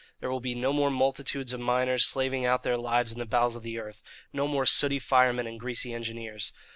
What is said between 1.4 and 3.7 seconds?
of miners slaving out their lives in the bowels of